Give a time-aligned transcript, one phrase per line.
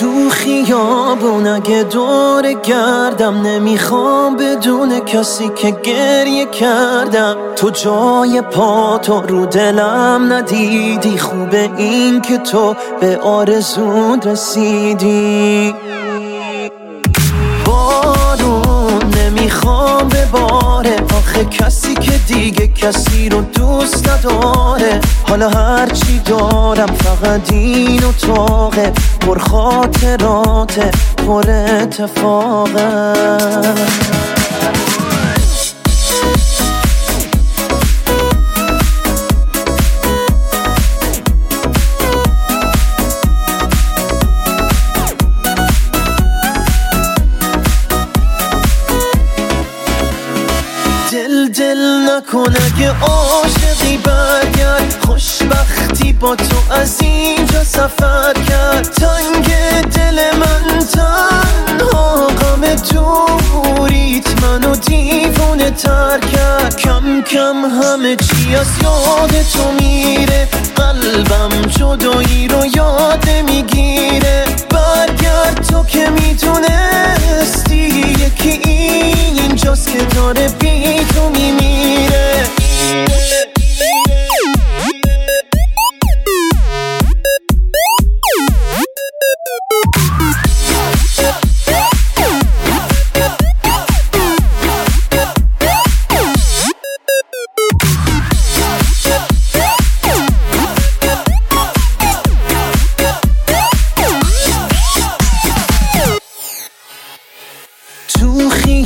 [0.00, 7.36] تو خیابون اگه دور گردم نمی‌خوام بدون کسی که گریه کردم.
[7.56, 11.18] تو جای پا تو رو دلم ندیدی.
[11.18, 15.74] خوبه این که تو به آرزون رسیدی.
[17.66, 21.83] بارون نمی‌خوام به باره آخه کسی
[22.84, 25.00] کسی رو دوست نداره.
[25.28, 28.92] حالا هرچی دارم فقط این اتاقه.
[29.20, 30.90] پر خاطراته
[31.26, 33.12] پر اتفاقه.
[51.14, 54.96] دل دل نکنه که عاشقی برگرد.
[55.06, 58.82] خوشبختی با تو از اینجا سفر کرد.
[58.82, 59.54] تنگ
[59.90, 66.76] دل من تنها غم دوریت منو دیوونه تر کرد.
[66.76, 70.48] کم کم همه چی از یاد تو میره.
[70.76, 74.44] قلبم جدایی رو یاد می‌گیره.
[74.70, 76.23] برگرد تو که می‌دونستی
[89.70, 89.93] Thank you.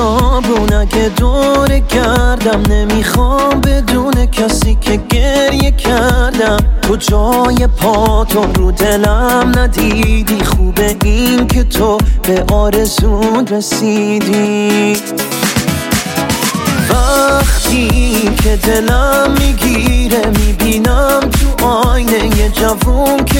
[0.00, 6.56] خیابون اگه دور گردم نمی‌خوام بدون کسی که گریه کردم.
[6.82, 10.44] تو جای پا تو رو دلم ندیدی.
[10.44, 14.96] خوبه این که تو به آرزون رسیدی.
[16.90, 23.39] وقتی که دلم می‌گیره می‌بینم تو آینه یه جوون که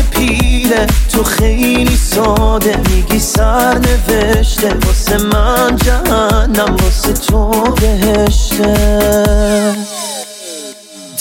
[1.12, 7.50] تو خیلی ساده میگی سر نوشته واسه من جهنم واسه تو
[7.80, 8.74] بهشته.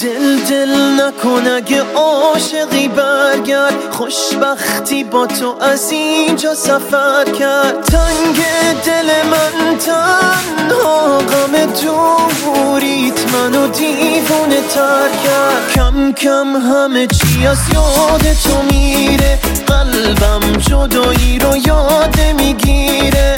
[0.01, 3.73] دل دل نکن اگه عاشقی برگرد.
[3.91, 7.81] خوشبختی با تو از اینجا سفر کرد.
[7.83, 8.45] تنگ
[8.85, 10.88] دل من تنها
[14.69, 15.71] تر کرد.
[15.75, 19.39] کم کم همه چی از یاد تو میره.
[19.67, 23.35] قلبم جدایی رو یاد می‌گیره.